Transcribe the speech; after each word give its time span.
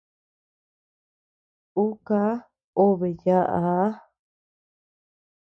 Ú 1.83 1.85
ká 2.05 2.21
obe 2.85 3.09
yaʼaa. 3.25 3.87